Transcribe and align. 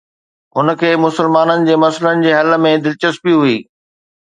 هن 0.55 0.67
کي 0.79 0.89
مسلمانن 1.05 1.67
جي 1.67 1.75
مسئلن 1.83 2.25
جي 2.27 2.33
حل 2.39 2.51
۾ 2.65 2.75
دلچسپي 2.89 3.39
هئي. 3.45 3.57